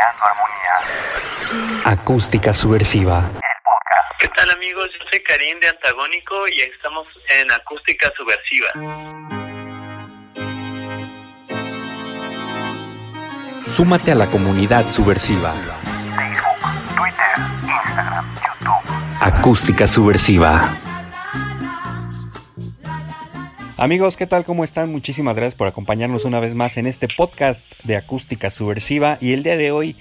Creando 0.00 0.24
armonía. 0.24 1.82
Acústica 1.84 2.54
subversiva. 2.54 3.18
El 3.18 3.32
podcast. 3.64 4.18
¿Qué 4.18 4.28
tal 4.28 4.50
amigos? 4.50 4.88
Yo 4.98 5.04
soy 5.10 5.22
Karim 5.22 5.60
de 5.60 5.68
Antagónico 5.68 6.48
y 6.48 6.62
estamos 6.62 7.06
en 7.28 7.52
Acústica 7.52 8.10
Subversiva. 8.16 8.68
Súmate 13.66 14.12
a 14.12 14.14
la 14.14 14.30
comunidad 14.30 14.90
subversiva. 14.90 15.52
Facebook, 15.52 16.96
Twitter, 16.96 17.36
Instagram, 17.62 18.34
YouTube. 18.36 19.20
Acústica 19.20 19.86
subversiva. 19.86 20.89
Amigos, 23.80 24.18
¿qué 24.18 24.26
tal? 24.26 24.44
¿Cómo 24.44 24.62
están? 24.62 24.92
Muchísimas 24.92 25.36
gracias 25.36 25.54
por 25.54 25.66
acompañarnos 25.66 26.26
una 26.26 26.38
vez 26.38 26.54
más 26.54 26.76
en 26.76 26.86
este 26.86 27.08
podcast 27.08 27.64
de 27.82 27.96
acústica 27.96 28.50
subversiva. 28.50 29.16
Y 29.22 29.32
el 29.32 29.42
día 29.42 29.56
de 29.56 29.70
hoy 29.70 29.96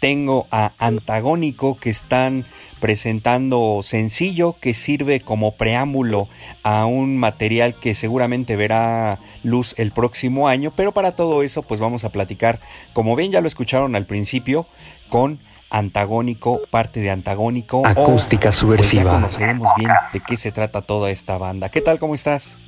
tengo 0.00 0.48
a 0.50 0.72
Antagónico 0.78 1.76
que 1.76 1.90
están 1.90 2.44
presentando 2.80 3.82
sencillo 3.84 4.56
que 4.58 4.74
sirve 4.74 5.20
como 5.20 5.54
preámbulo 5.54 6.28
a 6.64 6.86
un 6.86 7.18
material 7.18 7.72
que 7.74 7.94
seguramente 7.94 8.56
verá 8.56 9.20
luz 9.44 9.76
el 9.78 9.92
próximo 9.92 10.48
año. 10.48 10.72
Pero 10.74 10.90
para 10.90 11.12
todo 11.12 11.44
eso, 11.44 11.62
pues 11.62 11.78
vamos 11.78 12.02
a 12.02 12.10
platicar, 12.10 12.58
como 12.94 13.14
bien 13.14 13.30
ya 13.30 13.40
lo 13.40 13.46
escucharon 13.46 13.94
al 13.94 14.06
principio, 14.06 14.66
con 15.08 15.38
Antagónico, 15.70 16.62
parte 16.68 16.98
de 16.98 17.12
Antagónico. 17.12 17.86
Acústica 17.86 18.48
o, 18.48 18.50
pues, 18.50 18.56
subversiva. 18.56 19.04
ya 19.04 19.10
conoceremos 19.12 19.68
bien 19.76 19.92
de 20.12 20.18
qué 20.18 20.36
se 20.36 20.50
trata 20.50 20.82
toda 20.82 21.12
esta 21.12 21.38
banda. 21.38 21.68
¿Qué 21.68 21.80
tal? 21.80 22.00
¿Cómo 22.00 22.16
estás? 22.16 22.58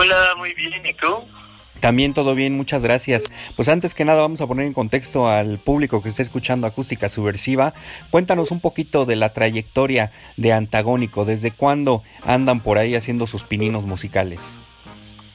Hola, 0.00 0.36
muy 0.36 0.54
bien, 0.54 0.86
¿y 0.86 0.94
tú? 0.94 1.28
También 1.80 2.14
todo 2.14 2.36
bien, 2.36 2.56
muchas 2.56 2.84
gracias. 2.84 3.24
Pues 3.56 3.68
antes 3.68 3.96
que 3.96 4.04
nada 4.04 4.20
vamos 4.20 4.40
a 4.40 4.46
poner 4.46 4.64
en 4.64 4.72
contexto 4.72 5.28
al 5.28 5.58
público 5.58 6.04
que 6.04 6.08
está 6.08 6.22
escuchando 6.22 6.68
Acústica 6.68 7.08
Subversiva. 7.08 7.74
Cuéntanos 8.10 8.52
un 8.52 8.60
poquito 8.60 9.06
de 9.06 9.16
la 9.16 9.32
trayectoria 9.32 10.12
de 10.36 10.52
Antagónico, 10.52 11.24
desde 11.24 11.50
cuándo 11.50 12.04
andan 12.22 12.60
por 12.60 12.78
ahí 12.78 12.94
haciendo 12.94 13.26
sus 13.26 13.42
pininos 13.42 13.86
musicales. 13.86 14.60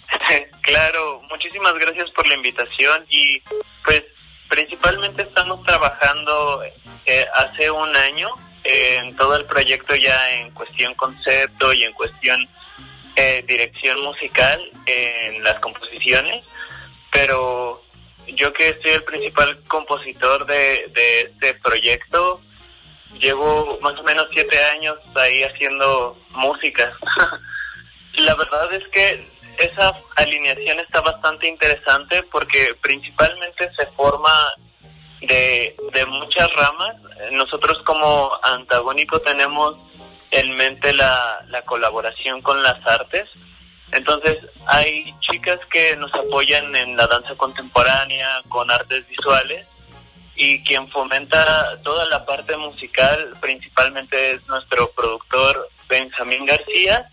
claro, 0.61 1.22
muchísimas 1.30 1.73
gracias 1.73 2.09
por 2.11 2.25
la 2.25 2.36
invitación 2.36 3.05
y 3.09 3.42
pues 3.83 4.03
principalmente 4.48 5.23
estamos 5.23 5.61
trabajando 5.66 6.64
eh, 7.05 7.25
hace 7.36 7.70
un 7.70 7.94
año 7.98 8.30
eh, 8.64 8.95
en 9.03 9.14
todo 9.17 9.36
el 9.36 9.44
proyecto 9.44 9.94
ya 9.94 10.31
en 10.38 10.52
cuestión 10.52 10.95
concepto 10.95 11.73
y 11.73 11.83
en 11.83 11.92
cuestión 11.92 12.48
eh, 13.16 13.44
dirección 13.47 14.02
musical 14.02 14.59
en 14.86 15.44
las 15.44 15.59
composiciones, 15.59 16.44
pero 17.11 17.83
yo 18.28 18.52
que 18.53 18.73
soy 18.81 18.92
el 18.92 19.03
principal 19.03 19.61
compositor 19.67 20.45
de, 20.45 20.92
este 20.95 21.53
proyecto, 21.55 22.42
llevo 23.20 23.78
más 23.81 24.00
o 24.00 24.03
menos 24.03 24.28
siete 24.31 24.58
años 24.66 24.97
ahí 25.16 25.44
haciendo 25.44 26.17
música. 26.31 26.92
La 28.15 28.36
verdad 28.36 28.73
es 28.73 28.88
que 28.89 29.27
esa 29.58 29.93
alineación 30.15 30.80
está 30.80 31.02
bastante 31.02 31.48
interesante 31.48 32.23
porque 32.23 32.76
principalmente 32.82 33.70
se 33.76 33.86
forma 33.88 34.33
de, 35.21 35.76
de 35.93 36.05
muchas 36.08 36.52
ramas. 36.54 36.95
Nosotros 37.32 37.77
como 37.86 38.32
antagónico 38.42 39.20
tenemos 39.21 39.77
en 40.33 40.55
mente 40.55 40.92
la, 40.94 41.39
la 41.49 41.61
colaboración 41.61 42.42
con 42.42 42.61
las 42.64 42.86
artes. 42.88 43.30
Entonces 43.92 44.39
hay 44.66 45.14
chicas 45.20 45.60
que 45.71 45.95
nos 45.95 46.11
apoyan 46.16 46.76
en 46.76 46.98
la 46.98 47.05
danza 47.05 47.36
contemporánea, 47.36 48.42
con 48.49 48.71
artes 48.71 49.08
visuales, 49.08 49.67
y 50.36 50.64
quien 50.64 50.89
fomenta 50.89 51.80
toda 51.83 52.05
la 52.05 52.26
parte 52.26 52.58
musical 52.58 53.33
principalmente 53.39 54.32
es 54.32 54.48
nuestro 54.48 54.89
productor 54.92 55.70
Benjamín 55.88 56.48
García 56.48 57.05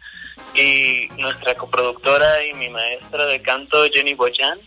y 0.54 1.08
nuestra 1.18 1.54
coproductora 1.54 2.42
y 2.44 2.54
mi 2.54 2.70
maestra 2.70 3.26
de 3.26 3.42
canto 3.42 3.84
Jenny 3.92 4.14
Boyan. 4.14 4.58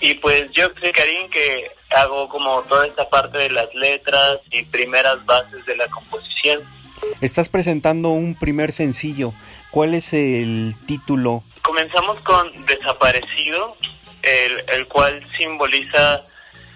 Y 0.00 0.14
pues 0.14 0.50
yo 0.52 0.68
soy 0.78 0.92
Karim 0.92 1.30
que 1.30 1.70
hago 1.88 2.28
como 2.28 2.62
toda 2.64 2.86
esta 2.86 3.08
parte 3.08 3.38
de 3.38 3.50
las 3.50 3.74
letras 3.74 4.40
y 4.50 4.62
primeras 4.64 5.24
bases 5.24 5.64
de 5.64 5.76
la 5.76 5.88
composición. 5.88 6.77
Estás 7.20 7.48
presentando 7.48 8.10
un 8.10 8.34
primer 8.34 8.72
sencillo. 8.72 9.32
¿Cuál 9.70 9.94
es 9.94 10.12
el 10.12 10.74
título? 10.86 11.42
Comenzamos 11.62 12.20
con 12.22 12.66
Desaparecido, 12.66 13.76
el, 14.22 14.86
cual 14.88 15.24
simboliza 15.36 16.22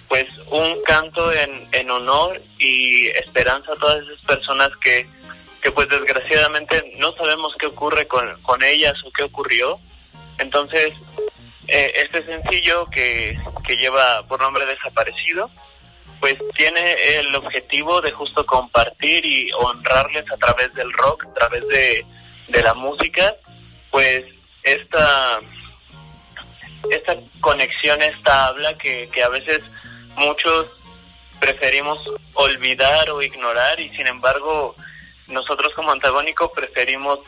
pues 0.09 0.27
un 0.51 0.83
canto 0.85 1.33
en, 1.33 1.69
en 1.73 1.91
honor 1.91 2.43
y 2.59 3.07
esperanza 3.07 3.73
a 3.73 3.77
todas 3.77 4.03
esas 4.03 4.21
personas 4.27 4.71
que, 4.83 5.07
que 5.63 5.71
pues 5.71 5.89
desgraciadamente 5.89 6.93
no 6.99 7.15
sabemos 7.15 7.55
qué 7.59 7.67
ocurre 7.67 8.07
con, 8.07 8.41
con 8.43 8.63
ellas 8.63 8.95
o 9.07 9.13
qué 9.13 9.23
ocurrió. 9.23 9.79
Entonces, 10.39 10.93
eh, 11.69 11.93
este 11.97 12.25
sencillo 12.27 12.85
que, 12.87 13.39
que 13.67 13.77
lleva 13.77 14.27
por 14.27 14.41
nombre 14.41 14.67
Desaparecido, 14.67 15.51
pues 16.23 16.37
tiene 16.55 17.19
el 17.19 17.35
objetivo 17.35 18.01
de 18.01 18.13
justo 18.13 18.47
compartir 18.47 19.27
y 19.27 19.51
honrarles 19.55 20.25
a 20.31 20.37
través 20.37 20.73
del 20.73 20.93
rock, 20.93 21.27
a 21.27 21.35
través 21.35 21.67
de, 21.67 22.07
de 22.47 22.63
la 22.63 22.75
música, 22.75 23.35
pues 23.91 24.23
esta, 24.63 25.41
esta 26.93 27.17
conexión, 27.41 28.01
esta 28.03 28.47
habla 28.47 28.79
que, 28.79 29.09
que 29.13 29.21
a 29.21 29.31
veces 29.31 29.65
muchos 30.15 30.69
preferimos 31.41 31.99
olvidar 32.35 33.11
o 33.11 33.21
ignorar 33.21 33.81
y 33.81 33.89
sin 33.89 34.07
embargo 34.07 34.77
nosotros 35.27 35.73
como 35.75 35.91
antagónico 35.91 36.53
preferimos 36.53 37.19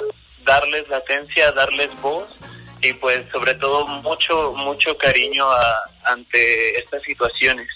darles 0.44 0.88
latencia, 0.88 1.50
darles 1.50 1.91
voz 2.00 2.28
y 2.81 2.93
pues 2.93 3.26
sobre 3.32 3.55
todo 3.55 3.88
mucho, 3.88 4.53
mucho 4.53 4.97
cariño 4.97 5.50
a, 5.50 5.82
ante 6.05 6.78
estas 6.78 7.03
situaciones. 7.03 7.69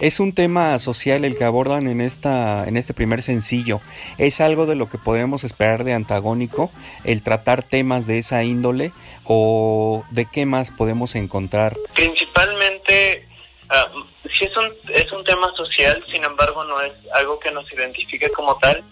Es 0.00 0.20
un 0.20 0.32
tema 0.32 0.78
social 0.78 1.24
el 1.24 1.36
que 1.36 1.42
abordan 1.42 1.88
en 1.88 2.00
esta 2.00 2.68
en 2.68 2.76
este 2.76 2.94
primer 2.94 3.20
sencillo. 3.20 3.80
¿Es 4.16 4.40
algo 4.40 4.64
de 4.66 4.76
lo 4.76 4.88
que 4.88 4.96
podemos 4.96 5.42
esperar 5.42 5.82
de 5.82 5.92
antagónico 5.92 6.70
el 7.02 7.24
tratar 7.24 7.64
temas 7.64 8.06
de 8.06 8.18
esa 8.18 8.44
índole 8.44 8.92
o 9.24 10.04
de 10.10 10.26
qué 10.30 10.46
más 10.46 10.70
podemos 10.70 11.16
encontrar? 11.16 11.76
Principalmente 11.94 13.26
uh, 13.70 14.00
sí 14.38 14.44
es 14.44 14.56
un 14.56 14.72
es 14.94 15.10
un 15.10 15.24
tema 15.24 15.52
social, 15.56 16.04
sin 16.12 16.22
embargo 16.22 16.62
no 16.62 16.80
es 16.80 16.92
algo 17.14 17.40
que 17.40 17.50
nos 17.50 17.70
identifique 17.72 18.30
como 18.30 18.56
tal, 18.58 18.84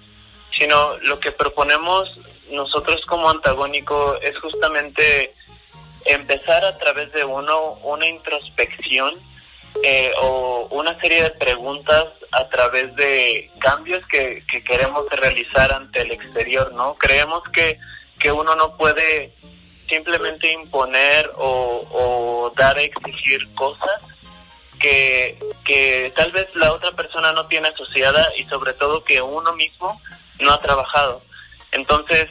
sino 0.59 0.99
lo 1.03 1.21
que 1.21 1.31
proponemos 1.31 2.19
nosotros 2.51 3.01
como 3.07 3.31
antagónico 3.31 4.21
es 4.23 4.37
justamente 4.39 5.33
empezar 6.05 6.65
a 6.65 6.77
través 6.79 7.13
de 7.13 7.25
uno 7.25 7.75
una 7.85 8.09
introspección 8.09 9.15
eh, 9.83 10.13
o 10.21 10.69
una 10.71 10.99
serie 11.01 11.23
de 11.23 11.31
preguntas 11.31 12.07
a 12.33 12.49
través 12.49 12.95
de 12.97 13.51
cambios 13.59 14.07
que, 14.09 14.45
que 14.51 14.63
queremos 14.63 15.09
realizar 15.11 15.73
ante 15.73 16.03
el 16.03 16.13
exterior, 16.13 16.73
¿no? 16.73 16.95
Creemos 16.95 17.43
que, 17.53 17.79
que 18.19 18.33
uno 18.33 18.55
no 18.55 18.77
puede 18.77 19.33
simplemente 19.89 20.53
imponer 20.53 21.31
o, 21.37 21.83
o 21.93 22.53
dar 22.57 22.77
a 22.77 22.83
exigir 22.83 23.47
cosas 23.55 24.03
que, 24.79 25.39
que 25.65 26.13
tal 26.17 26.33
vez 26.33 26.49
la 26.55 26.73
otra 26.73 26.93
persona 26.93 27.33
no 27.33 27.47
tiene 27.47 27.69
asociada 27.69 28.33
y 28.37 28.45
sobre 28.45 28.73
todo 28.75 29.05
que 29.05 29.23
uno 29.23 29.53
mismo 29.55 30.01
no 30.41 30.53
ha 30.53 30.61
trabajado. 30.61 31.23
Entonces, 31.73 32.29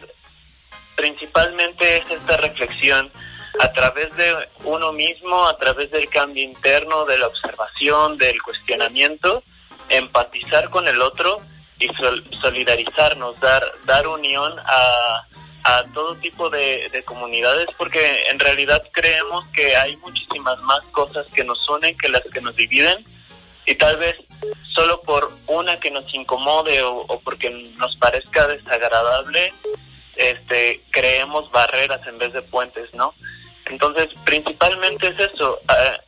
principalmente 0.95 1.97
es 1.97 2.09
esta 2.09 2.37
reflexión 2.37 3.11
a 3.59 3.71
través 3.71 4.15
de 4.15 4.35
uno 4.63 4.91
mismo, 4.91 5.47
a 5.47 5.57
través 5.57 5.91
del 5.91 6.09
cambio 6.09 6.43
interno, 6.43 7.05
de 7.05 7.17
la 7.17 7.27
observación, 7.27 8.17
del 8.17 8.41
cuestionamiento, 8.41 9.43
empatizar 9.89 10.69
con 10.69 10.87
el 10.87 11.01
otro 11.01 11.41
y 11.79 11.87
sol 11.89 12.23
solidarizarnos, 12.41 13.39
dar, 13.39 13.63
dar 13.85 14.07
unión 14.07 14.53
a, 14.59 15.25
a 15.63 15.83
todo 15.93 16.15
tipo 16.17 16.49
de, 16.49 16.89
de 16.89 17.03
comunidades 17.03 17.67
porque 17.77 18.29
en 18.29 18.39
realidad 18.39 18.81
creemos 18.93 19.45
que 19.53 19.75
hay 19.75 19.97
muchísimas 19.97 20.59
más 20.61 20.81
cosas 20.91 21.25
que 21.35 21.43
nos 21.43 21.67
unen 21.69 21.97
que 21.97 22.07
las 22.07 22.23
que 22.31 22.39
nos 22.39 22.55
dividen 22.55 23.03
y 23.65 23.75
tal 23.75 23.97
vez 23.97 24.15
solo 24.73 25.01
por 25.01 25.31
una 25.47 25.79
que 25.79 25.91
nos 25.91 26.11
incomode 26.13 26.81
o, 26.83 26.97
o 26.99 27.19
porque 27.21 27.49
nos 27.77 27.95
parezca 27.97 28.47
desagradable, 28.47 29.53
este, 30.15 30.81
creemos 30.91 31.49
barreras 31.51 32.05
en 32.07 32.17
vez 32.17 32.33
de 32.33 32.41
puentes, 32.41 32.93
¿no? 32.93 33.13
Entonces, 33.65 34.09
principalmente 34.23 35.07
es 35.07 35.19
eso, 35.19 35.59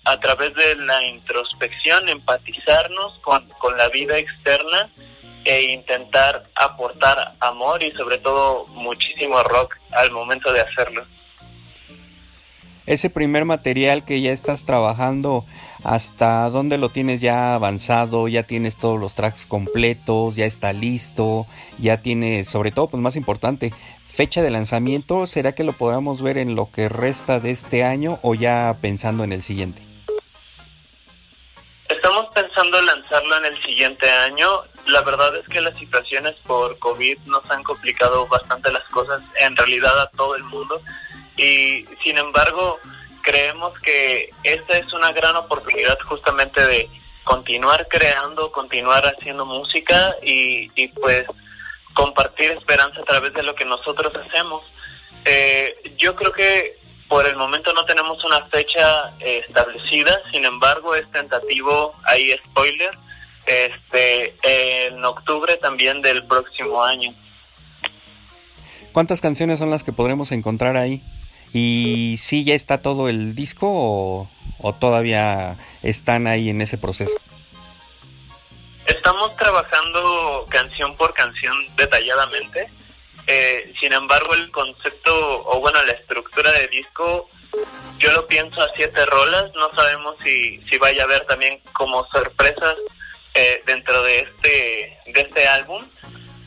a, 0.05 0.19
través 0.19 0.53
de 0.53 0.75
la 0.75 1.03
introspección, 1.03 2.07
empatizarnos 2.07 3.19
con, 3.21 3.47
con 3.59 3.77
la 3.77 3.89
vida 3.89 4.17
externa 4.17 4.89
e 5.43 5.71
intentar 5.71 6.43
aportar 6.55 7.33
amor 7.39 7.81
y 7.81 7.91
sobre 7.93 8.17
todo 8.19 8.67
muchísimo 8.67 9.41
rock 9.43 9.77
al 9.91 10.11
momento 10.11 10.51
de 10.53 10.61
hacerlo. 10.61 11.05
Ese 12.87 13.09
primer 13.09 13.43
material 13.43 14.05
que 14.05 14.21
ya 14.21 14.31
estás 14.31 14.63
trabajando, 14.63 15.45
¿hasta 15.83 16.49
dónde 16.49 16.77
lo 16.77 16.87
tienes 16.87 17.19
ya 17.19 17.53
avanzado? 17.53 18.29
¿Ya 18.29 18.43
tienes 18.43 18.77
todos 18.77 18.97
los 18.97 19.13
tracks 19.13 19.45
completos? 19.45 20.37
¿Ya 20.37 20.45
está 20.45 20.71
listo? 20.71 21.47
¿Ya 21.79 22.01
tienes, 22.01 22.47
sobre 22.47 22.71
todo, 22.71 22.87
pues 22.87 23.03
más 23.03 23.17
importante, 23.17 23.73
fecha 24.17 24.41
de 24.41 24.49
lanzamiento? 24.49 25.27
¿Será 25.27 25.53
que 25.53 25.63
lo 25.63 25.73
podamos 25.73 26.23
ver 26.23 26.39
en 26.39 26.55
lo 26.55 26.71
que 26.71 26.89
resta 26.89 27.39
de 27.39 27.51
este 27.51 27.83
año 27.83 28.17
o 28.23 28.33
ya 28.33 28.75
pensando 28.81 29.23
en 29.23 29.31
el 29.31 29.43
siguiente? 29.43 29.83
Estamos 31.87 32.25
pensando 32.33 32.81
lanzarlo 32.81 33.37
en 33.37 33.45
el 33.45 33.63
siguiente 33.63 34.09
año. 34.09 34.47
La 34.87 35.01
verdad 35.01 35.35
es 35.35 35.47
que 35.47 35.61
las 35.61 35.77
situaciones 35.77 36.33
por 36.47 36.79
COVID 36.79 37.19
nos 37.27 37.47
han 37.51 37.61
complicado 37.61 38.27
bastante 38.27 38.71
las 38.71 38.83
cosas, 38.85 39.21
en 39.39 39.55
realidad 39.55 40.01
a 40.01 40.09
todo 40.09 40.35
el 40.35 40.43
mundo. 40.45 40.81
Y 41.37 41.85
sin 42.03 42.17
embargo, 42.17 42.79
creemos 43.21 43.79
que 43.81 44.31
esta 44.41 44.79
es 44.79 44.91
una 44.93 45.11
gran 45.11 45.35
oportunidad 45.35 45.99
justamente 46.03 46.65
de 46.65 46.89
continuar 47.23 47.87
creando, 47.87 48.51
continuar 48.51 49.05
haciendo 49.05 49.45
música 49.45 50.15
y, 50.23 50.71
y 50.75 50.87
pues 50.87 51.27
compartir 51.97 52.51
esperanza 52.51 53.01
a 53.01 53.05
través 53.05 53.33
de 53.33 53.41
lo 53.41 53.55
que 53.55 53.65
nosotros 53.65 54.13
hacemos. 54.15 54.63
Eh, 55.25 55.75
yo 55.97 56.15
creo 56.15 56.31
que 56.31 56.77
por 57.07 57.25
el 57.25 57.35
momento 57.35 57.73
no 57.73 57.85
tenemos 57.85 58.23
una 58.23 58.45
fecha 58.45 59.11
eh, 59.19 59.41
establecida, 59.47 60.21
sin 60.31 60.45
embargo 60.45 60.93
es 60.93 61.09
tentativo, 61.11 61.95
ahí 62.03 62.35
spoiler, 62.45 62.91
este, 63.47 64.35
en 64.43 65.03
octubre 65.03 65.57
también 65.57 66.03
del 66.03 66.23
próximo 66.27 66.83
año. 66.83 67.15
¿Cuántas 68.91 69.19
canciones 69.19 69.57
son 69.57 69.71
las 69.71 69.83
que 69.83 69.91
podremos 69.91 70.31
encontrar 70.31 70.77
ahí? 70.77 71.01
¿Y 71.51 72.17
si 72.19 72.43
ya 72.43 72.53
está 72.53 72.77
todo 72.77 73.09
el 73.09 73.33
disco 73.33 73.67
o, 73.71 74.29
o 74.59 74.73
todavía 74.75 75.57
están 75.81 76.27
ahí 76.27 76.49
en 76.49 76.61
ese 76.61 76.77
proceso? 76.77 77.17
Estamos 78.87 79.35
trabajando 79.35 80.45
canción 80.49 80.95
por 80.95 81.13
canción 81.13 81.55
detalladamente. 81.75 82.69
Eh, 83.27 83.73
sin 83.81 83.91
embargo, 83.91 84.33
el 84.33 84.49
concepto, 84.51 85.43
o 85.45 85.59
bueno, 85.59 85.83
la 85.83 85.91
estructura 85.91 86.51
de 86.53 86.67
disco, 86.69 87.29
yo 87.99 88.11
lo 88.13 88.25
pienso 88.27 88.61
a 88.61 88.69
siete 88.75 89.05
rolas. 89.05 89.53
No 89.55 89.71
sabemos 89.73 90.15
si, 90.23 90.61
si 90.69 90.77
vaya 90.77 91.03
a 91.03 91.05
haber 91.05 91.25
también 91.25 91.59
como 91.73 92.07
sorpresas 92.07 92.75
eh, 93.33 93.61
dentro 93.65 94.01
de 94.03 94.19
este, 94.19 94.99
de 95.07 95.21
este 95.21 95.47
álbum. 95.47 95.83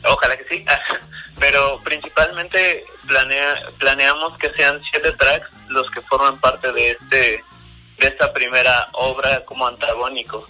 Ojalá 0.03 0.35
que 0.35 0.45
sí. 0.45 0.65
Pero 1.39 1.79
principalmente 1.83 2.85
planea, 3.07 3.71
planeamos 3.77 4.37
que 4.39 4.51
sean 4.53 4.81
siete 4.91 5.11
tracks 5.13 5.49
los 5.69 5.89
que 5.91 6.01
forman 6.01 6.39
parte 6.39 6.71
de 6.71 6.91
este 6.91 7.43
de 7.97 8.07
esta 8.07 8.33
primera 8.33 8.89
obra 8.93 9.45
como 9.45 9.67
antagónico. 9.67 10.47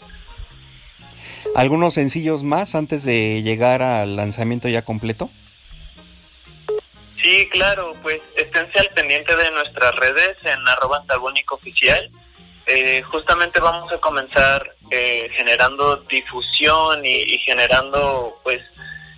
¿Algunos 1.56 1.94
sencillos 1.94 2.44
más 2.44 2.76
antes 2.76 3.04
de 3.04 3.42
llegar 3.44 3.82
al 3.82 4.16
lanzamiento 4.16 4.70
ya 4.70 4.84
completo? 4.84 5.30
Sí, 7.22 7.48
claro, 7.50 7.94
pues 8.02 8.22
esténse 8.36 8.80
al 8.80 8.90
pendiente 8.90 9.36
de 9.36 9.52
nuestras 9.52 9.96
redes 9.96 10.38
en 10.44 10.68
arroba 10.68 10.98
antagónico. 10.98 11.60
Eh, 12.68 13.02
justamente 13.04 13.60
vamos 13.60 13.92
a 13.92 13.98
comenzar 13.98 14.76
eh, 14.92 15.30
generando 15.34 15.98
difusión 15.98 17.06
y, 17.06 17.22
y 17.22 17.38
generando 17.40 18.36
pues 18.44 18.62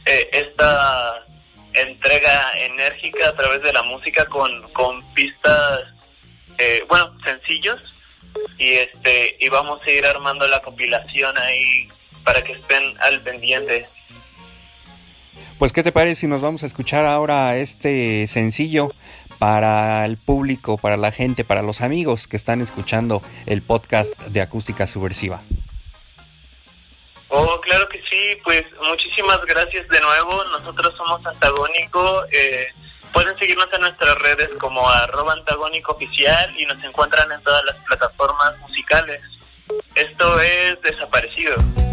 eh, 0.05 0.29
esta 0.31 1.25
entrega 1.73 2.51
enérgica 2.57 3.29
a 3.29 3.35
través 3.35 3.61
de 3.61 3.73
la 3.73 3.83
música 3.83 4.25
con, 4.25 4.69
con 4.73 5.01
pistas, 5.13 5.81
eh, 6.57 6.83
bueno, 6.87 7.15
sencillos 7.23 7.79
y 8.57 8.73
este 8.73 9.37
y 9.39 9.49
vamos 9.49 9.79
a 9.85 9.91
ir 9.91 10.05
armando 10.05 10.47
la 10.47 10.61
compilación 10.61 11.37
ahí 11.37 11.87
para 12.23 12.43
que 12.43 12.53
estén 12.53 12.83
al 13.01 13.21
pendiente. 13.21 13.85
Pues 15.59 15.71
qué 15.71 15.83
te 15.83 15.91
parece 15.91 16.21
si 16.21 16.27
nos 16.27 16.41
vamos 16.41 16.63
a 16.63 16.65
escuchar 16.65 17.05
ahora 17.05 17.55
este 17.57 18.27
sencillo 18.27 18.91
para 19.39 20.05
el 20.05 20.17
público, 20.17 20.77
para 20.77 20.97
la 20.97 21.11
gente, 21.11 21.43
para 21.43 21.61
los 21.61 21.81
amigos 21.81 22.27
que 22.27 22.37
están 22.37 22.61
escuchando 22.61 23.21
el 23.45 23.61
podcast 23.61 24.19
de 24.23 24.41
Acústica 24.41 24.87
Subversiva. 24.87 25.41
Oh, 27.29 27.59
claro 27.61 27.87
que 27.89 27.99
sí, 28.09 28.37
pues 28.43 28.63
muchísimas 28.87 29.39
gracias 29.45 29.87
de 29.87 29.99
nuevo. 30.01 30.43
Nosotros 30.51 30.93
somos 30.95 31.25
Antagónico. 31.25 32.23
Eh, 32.31 32.67
pueden 33.11 33.37
seguirnos 33.37 33.67
en 33.73 33.81
nuestras 33.81 34.15
redes 34.19 34.49
como 34.59 34.87
arroba 34.87 35.33
antagónico 35.33 35.93
oficial 35.93 36.53
y 36.59 36.65
nos 36.65 36.83
encuentran 36.83 37.31
en 37.31 37.41
todas 37.41 37.63
las 37.65 37.77
plataformas 37.85 38.57
musicales. 38.59 39.21
Esto 39.95 40.39
es 40.41 40.81
Desaparecido. 40.81 41.55
desaparecido. 41.55 41.92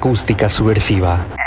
Acústica 0.00 0.48
Subversiva. 0.48 1.39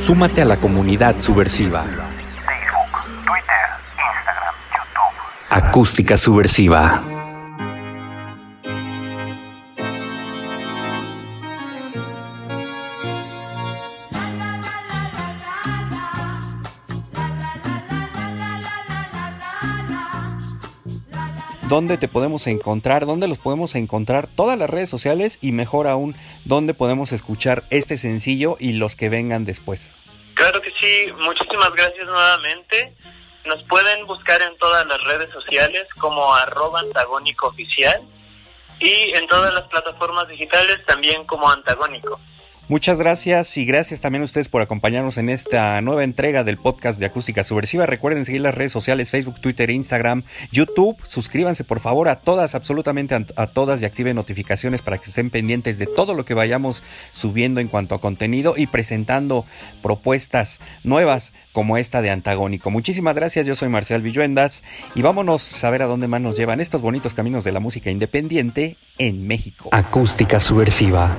Súmate 0.00 0.40
a 0.40 0.46
la 0.46 0.56
comunidad 0.56 1.20
subversiva. 1.20 1.82
Facebook, 1.82 3.04
Twitter, 3.26 3.66
Instagram, 3.98 4.54
YouTube. 4.72 5.68
Acústica 5.68 6.16
subversiva. 6.16 7.02
¿Dónde 21.70 21.98
te 21.98 22.08
podemos 22.08 22.48
encontrar? 22.48 23.06
¿Dónde 23.06 23.28
los 23.28 23.38
podemos 23.38 23.76
encontrar? 23.76 24.26
Todas 24.26 24.58
las 24.58 24.68
redes 24.68 24.90
sociales 24.90 25.38
y 25.40 25.52
mejor 25.52 25.86
aún, 25.86 26.16
¿dónde 26.44 26.74
podemos 26.74 27.12
escuchar 27.12 27.62
este 27.70 27.96
sencillo 27.96 28.56
y 28.58 28.72
los 28.72 28.96
que 28.96 29.08
vengan 29.08 29.44
después? 29.44 29.94
Claro 30.34 30.60
que 30.60 30.72
sí, 30.80 31.12
muchísimas 31.20 31.72
gracias 31.74 32.06
nuevamente. 32.06 32.92
Nos 33.44 33.62
pueden 33.62 34.04
buscar 34.08 34.42
en 34.42 34.58
todas 34.58 34.84
las 34.84 35.00
redes 35.04 35.30
sociales 35.30 35.86
como 35.96 36.34
arroba 36.34 36.80
antagónico 36.80 37.54
y 37.56 39.12
en 39.14 39.28
todas 39.28 39.54
las 39.54 39.68
plataformas 39.68 40.26
digitales 40.26 40.84
también 40.86 41.24
como 41.24 41.48
antagónico. 41.48 42.18
Muchas 42.70 43.00
gracias 43.00 43.56
y 43.56 43.64
gracias 43.64 44.00
también 44.00 44.22
a 44.22 44.26
ustedes 44.26 44.48
por 44.48 44.62
acompañarnos 44.62 45.18
en 45.18 45.28
esta 45.28 45.80
nueva 45.80 46.04
entrega 46.04 46.44
del 46.44 46.56
podcast 46.56 47.00
de 47.00 47.06
Acústica 47.06 47.42
Subversiva. 47.42 47.84
Recuerden 47.84 48.24
seguir 48.24 48.42
las 48.42 48.54
redes 48.54 48.70
sociales 48.70 49.10
Facebook, 49.10 49.40
Twitter, 49.40 49.70
Instagram, 49.70 50.22
YouTube. 50.52 50.96
Suscríbanse 51.04 51.64
por 51.64 51.80
favor 51.80 52.08
a 52.08 52.20
todas, 52.20 52.54
absolutamente 52.54 53.16
a, 53.16 53.46
todas 53.48 53.82
y 53.82 53.86
activen 53.86 54.14
notificaciones 54.14 54.82
para 54.82 54.98
que 54.98 55.06
estén 55.06 55.30
pendientes 55.30 55.78
de 55.78 55.86
todo 55.86 56.14
lo 56.14 56.24
que 56.24 56.34
vayamos 56.34 56.84
subiendo 57.10 57.60
en 57.60 57.66
cuanto 57.66 57.96
a 57.96 58.00
contenido 58.00 58.54
y 58.56 58.68
presentando 58.68 59.46
propuestas 59.82 60.60
nuevas 60.84 61.32
como 61.50 61.76
esta 61.76 62.02
de 62.02 62.10
Antagónico. 62.10 62.70
Muchísimas 62.70 63.16
gracias, 63.16 63.48
yo 63.48 63.56
soy 63.56 63.68
Marcial 63.68 64.00
Villuendas 64.00 64.62
y 64.94 65.02
vámonos 65.02 65.64
a 65.64 65.70
ver 65.70 65.82
a 65.82 65.86
dónde 65.86 66.06
más 66.06 66.20
nos 66.20 66.36
llevan 66.36 66.60
estos 66.60 66.82
bonitos 66.82 67.14
caminos 67.14 67.42
de 67.42 67.50
la 67.50 67.58
música 67.58 67.90
independiente 67.90 68.76
en 68.96 69.26
México. 69.26 69.70
Acústica 69.72 70.38
subversiva. 70.38 71.18